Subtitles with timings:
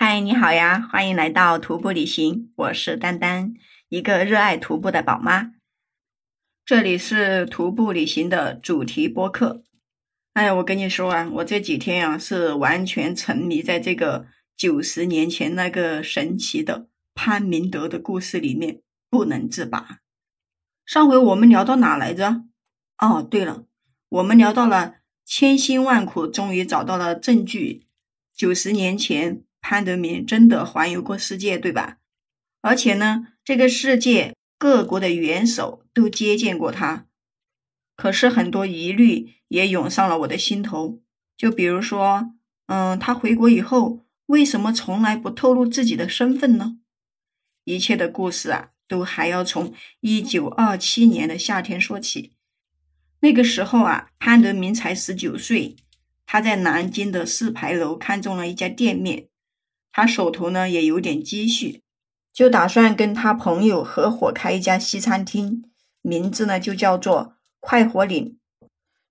[0.00, 3.54] 嗨，你好呀，欢迎来到徒步旅行，我是丹丹，
[3.88, 5.54] 一个热爱徒步的宝妈。
[6.64, 9.64] 这里是徒步旅行的主题播客。
[10.34, 14.26] 哎呀，我跟你说啊，我这几天啊是完全沉迷在这个
[14.56, 18.80] 九十年前那个神奇的潘明德的故事里面，
[19.10, 19.98] 不能自拔。
[20.86, 22.44] 上回我们聊到哪来着？
[22.98, 23.64] 哦，对了，
[24.10, 27.88] 我们聊到了千辛万苦，终于找到了证据，
[28.32, 29.42] 九十年前。
[29.60, 31.98] 潘德明真的环游过世界，对吧？
[32.60, 37.06] 而且呢，这个世界各国的元首都接见过他。
[37.96, 41.00] 可是很多疑虑也涌上了我的心头，
[41.36, 42.32] 就比如说，
[42.66, 46.78] 嗯，他回国以后为什么从来不透露自己的身份呢？
[47.64, 52.32] 一切的故事啊，都还要从一九二七年的夏天说起。
[53.20, 55.76] 那个时候啊，潘德明才十九岁，
[56.24, 59.28] 他在南京的四牌楼看中了一家店面。
[59.92, 61.82] 他手头呢也有点积蓄，
[62.32, 65.64] 就打算跟他朋友合伙开一家西餐厅，
[66.02, 68.38] 名字呢就叫做快活岭。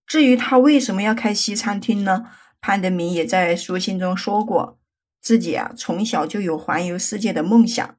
[0.06, 2.28] 至于他为什么要开西餐厅呢？
[2.62, 4.80] 潘德明也在书信中说过，
[5.22, 7.98] 自己啊从小就有环游世界的梦想，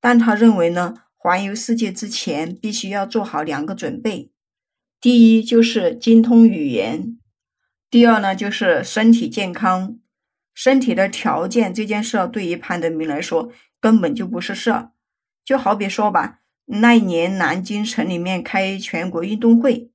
[0.00, 4.30] 但他认为呢，环游世界之前必须要做好两个准备，
[5.00, 7.18] 第一就是精通语言，
[7.90, 9.98] 第二呢就是身体健康。
[10.56, 14.90] 身体的条件这件事，对于潘德明来说根本就不是事儿。
[15.44, 19.90] 就好比说吧，那一年南京城里面开全国运动会，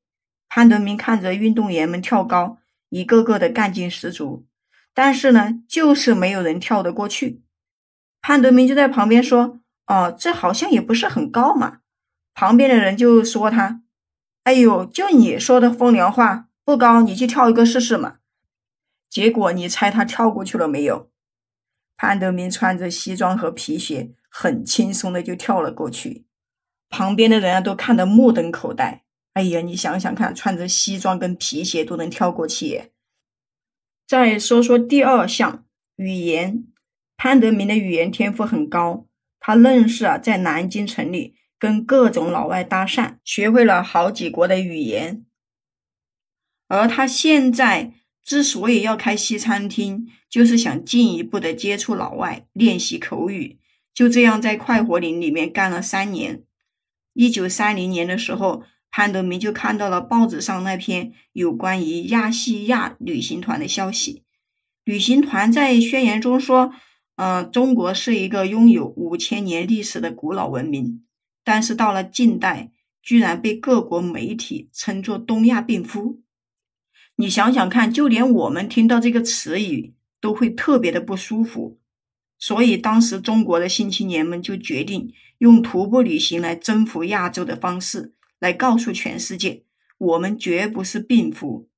[0.48, 2.60] 潘德明看着运动员们跳高，
[2.90, 4.46] 一个个的干劲十足，
[4.94, 7.42] 但是呢，就是没有人跳得过去。
[8.22, 11.80] 潘德明就在旁边说：“哦，这好像也不是很高嘛。”
[12.36, 13.82] 旁边的人就说他
[14.46, 18.18] ：“哎呦，就你说的风凉话，不高，你去跳一个试试嘛。”
[19.12, 21.12] 结果你猜他跳过去了没有？
[21.98, 26.26] 潘德明穿着西装和皮鞋，很轻松的就跳了过去。
[26.90, 29.04] 旁边的人啊都看得目瞪口呆。
[29.34, 32.92] 哎呀，你想想看，穿着西装跟皮鞋都能跳过去。
[34.08, 35.66] 再说说第二项
[35.98, 36.64] 语言，
[37.18, 39.08] 潘德明的语言天赋很高，
[39.42, 45.26] 他愣是啊在南京城里跟各种老外搭讪，学会了好几国的语言。
[46.70, 47.96] 而他现在。
[48.24, 53.58] 之所以要开西餐厅，就是想进一步的接触老外，练习口语。
[53.94, 56.44] 就这样，在快活林里面干了三年。
[57.14, 64.24] 一九三零年的时候，潘德明就看到了报纸上那篇有关于亚细亚旅行团的消息。
[64.84, 66.74] 旅行团在宣言中说
[67.18, 71.04] ：“嗯，中国是一个拥有五千年历史的古老文明。”
[71.44, 72.72] 但是到了近代，
[73.02, 76.22] 居然被各国媒体称作“东亚病夫”。
[77.22, 81.80] 你想想看，就连我们听到这个词语都会特别的不舒服。
[82.40, 89.62] 所以当时中国的新青年们就决定用徒步旅行来征服亚洲的方式，来告诉全世界，
[90.00, 91.70] 我们绝不是病夫。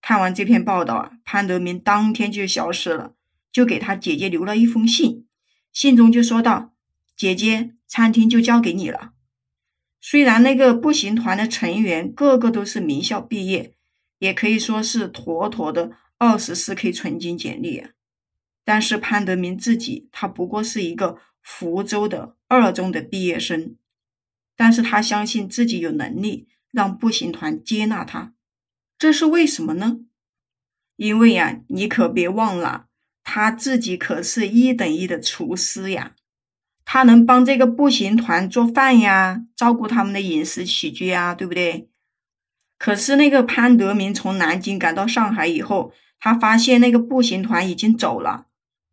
[0.00, 3.14] 看完这篇报道啊，潘德明当天就消失了，
[3.52, 5.26] 就给他姐姐留了一封信，
[5.72, 6.72] 信中就说道
[7.16, 9.12] ：“姐姐，餐厅就交给你了。”
[10.02, 13.76] 虽然那个步行团的成员个个都是名校毕业。
[14.22, 17.90] 也可以说是妥妥的二十四 K 纯金简历啊！
[18.64, 23.74] 但是潘德明自己，他不过是一个福州的二中的毕业生，
[24.56, 28.32] 但是他相信自己有能力让步行团接纳他，
[28.96, 29.98] 这是为什么呢？
[30.94, 32.86] 因为呀，你可别忘了，
[33.24, 36.14] 他自己可是一等一的厨师呀，
[36.84, 41.88] 他能帮这个步行团做饭呀，照顾他们的饮食起居呀，对不对？
[42.82, 48.46] 可是那个潘德明从南京赶到上海以后，他发现那个步行团已经走了，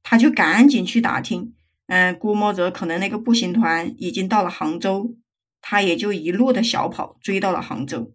[0.03, 1.55] 他就赶紧去打听，
[1.87, 5.15] 嗯，估摸着可能那个步行团已经到了杭州，
[5.59, 8.13] 他也就一路的小跑追到了杭州，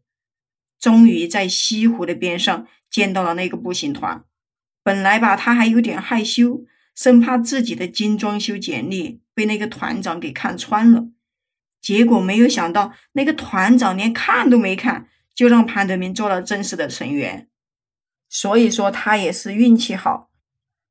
[0.79, 4.23] 终于在西湖的边上见到了那个步行团。
[4.85, 6.65] 本来吧，他还有点害羞，
[6.95, 11.09] 生怕自己的精装修简历被那个团长给看穿了，
[11.81, 15.09] 结果没有想到，那个团长连看都没看。
[15.35, 17.49] 就让潘德明做了正式的成员，
[18.29, 20.31] 所以说他也是运气好，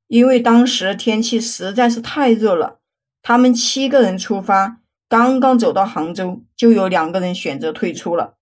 [0.08, 2.80] 因为当时天气实在是太热了。
[3.22, 8.36] 他们七个人出发，刚刚走到杭州，就有两个人选择退出了。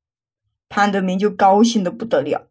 [0.68, 2.50] 潘德明就高兴的不得了，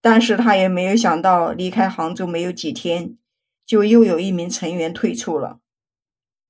[0.00, 3.16] 但是他也没有想到，离开杭州没有几天，
[3.64, 5.60] 就又有一名成员退出了。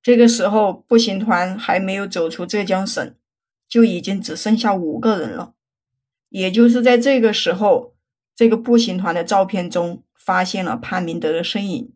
[0.01, 3.15] 这个时候，步行团还没有走出浙江省，
[3.69, 5.53] 就已经只剩下五个人了。
[6.33, 7.93] 也就是在这个时候，
[8.35, 11.93] 这个步行团的照片中发现了潘明德的身影，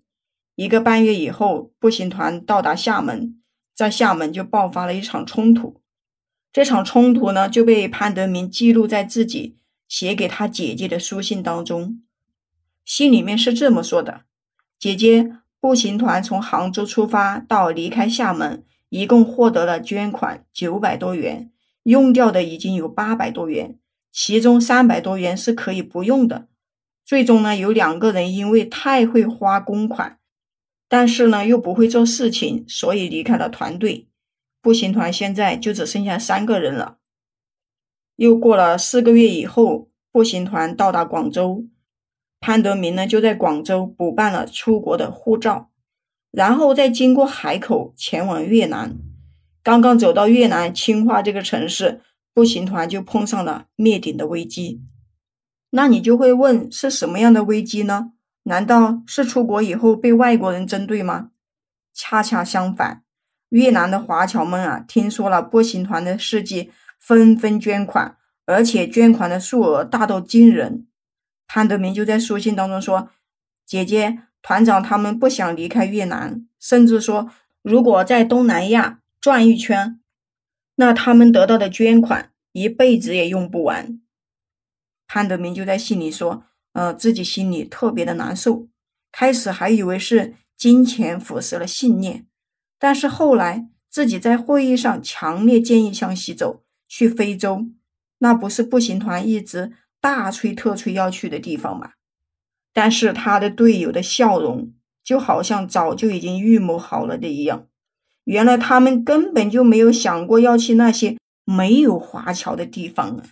[0.54, 3.42] 一个半月以后，步行团到达厦门，
[3.74, 5.82] 在厦门就爆发了一场冲突。
[6.54, 9.58] 这场冲突呢，就被潘德明记录在自己
[9.88, 12.00] 写给他姐姐的书信当中。
[12.86, 14.22] 信里面是这么说的
[14.78, 21.52] ：“姐姐，步行团从杭州出发到离开厦门，一共获得了捐款九百多元，
[21.82, 23.80] 用掉的已经有八百多元，
[24.20, 26.48] 其中三百多元是可以不用的。
[27.06, 30.18] 最终呢，有两个人因为太会花公款，
[30.90, 34.08] 但是呢又不会做事情，所以离开了团队。
[34.60, 36.98] 步行团现在就只剩下三个人了。
[38.16, 41.68] 又过了四个月以后，步行团到达广州。”
[42.42, 45.70] 潘德明呢，就在广州补办了出国的护照，
[46.32, 48.98] 然后再经过海口前往越南。
[49.62, 52.02] 刚刚走到越南清化这个城市，
[52.38, 54.84] 步行团就碰上了灭顶的危机。
[55.72, 58.12] 那你就会问，是什么样的危机呢？
[58.44, 61.32] 难道是出国以后被外国人针对吗？
[61.96, 63.02] 恰恰相反，
[63.50, 70.86] 越南的华侨们啊，听说了步行团的事迹，纷纷捐款，而且捐款的数额大到惊人。
[71.48, 73.10] 潘德明就在书信当中说
[73.66, 77.32] ：“姐姐，团长他们不想离开越南，甚至说，
[77.64, 80.00] 如果在东南亚转一圈，
[80.78, 84.02] 那他们得到的捐款一辈子也用不完。”
[85.06, 88.68] 潘德明就在信里说：“呃，自己心里特别的难受，
[89.12, 92.26] 开始还以为是金钱腐蚀了信念，
[92.80, 97.68] 但是后来自己在会议上强烈建议向西走，去非洲，
[98.20, 101.94] 那不是步行团一直。”大吹特吹要去的地方嘛，
[102.72, 104.72] 但是他的队友的笑容
[105.04, 107.68] 就好像早就已经预谋好了的一样。
[108.28, 111.16] 原来他们根本就没有想过要去那些
[111.46, 113.24] 没有华侨的地方啊。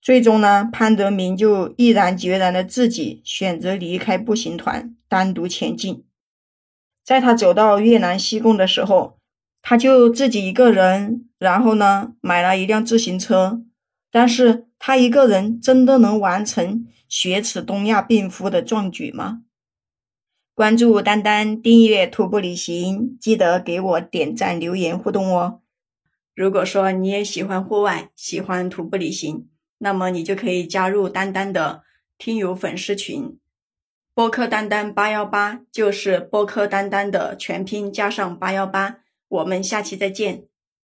[0.00, 6.04] 最终呢，潘德明就毅然决然的自己选择离开步行团，单独前进。
[7.04, 9.18] 在他走到越南西贡的时候，
[9.60, 13.62] 他就自己一个人，然后呢买了一辆自行车。
[14.10, 19.42] 但是他一个人真的能完成雪耻东亚病夫的壮举吗？
[20.54, 25.62] 关注丹丹，订阅徒步旅行，记得给我点赞、留言互动哦。
[26.34, 31.84] 如果说你也喜欢户外，喜欢徒步旅行，那么你就可以加入丹丹的
[32.18, 33.38] 听友粉丝群，
[34.12, 38.98] 播客丹丹八幺八，就是播客丹丹的全拼加上八幺八。
[39.28, 40.44] 我们下期再见。